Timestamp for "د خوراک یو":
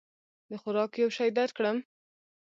0.49-1.09